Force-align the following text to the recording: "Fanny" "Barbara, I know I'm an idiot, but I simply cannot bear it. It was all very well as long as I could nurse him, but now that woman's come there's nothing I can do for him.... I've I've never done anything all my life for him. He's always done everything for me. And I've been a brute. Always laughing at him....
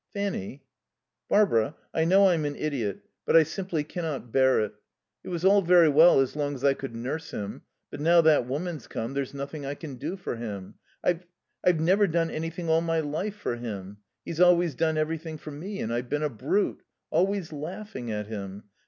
"Fanny" 0.13 0.63
"Barbara, 1.29 1.75
I 1.93 2.05
know 2.05 2.29
I'm 2.29 2.43
an 2.43 2.55
idiot, 2.55 3.01
but 3.23 3.35
I 3.35 3.43
simply 3.43 3.83
cannot 3.83 4.31
bear 4.31 4.59
it. 4.61 4.73
It 5.23 5.29
was 5.29 5.45
all 5.45 5.61
very 5.61 5.89
well 5.89 6.19
as 6.19 6.35
long 6.35 6.55
as 6.55 6.63
I 6.63 6.73
could 6.73 6.95
nurse 6.95 7.29
him, 7.29 7.61
but 7.91 8.01
now 8.01 8.19
that 8.21 8.47
woman's 8.47 8.87
come 8.87 9.13
there's 9.13 9.35
nothing 9.35 9.63
I 9.63 9.75
can 9.75 9.97
do 9.97 10.17
for 10.17 10.37
him.... 10.37 10.73
I've 11.03 11.27
I've 11.63 11.79
never 11.79 12.07
done 12.07 12.31
anything 12.31 12.67
all 12.67 12.81
my 12.81 12.99
life 13.01 13.35
for 13.35 13.57
him. 13.57 13.97
He's 14.25 14.39
always 14.41 14.73
done 14.73 14.97
everything 14.97 15.37
for 15.37 15.51
me. 15.51 15.79
And 15.81 15.93
I've 15.93 16.09
been 16.09 16.23
a 16.23 16.29
brute. 16.29 16.81
Always 17.11 17.53
laughing 17.53 18.09
at 18.11 18.25
him.... 18.25 18.63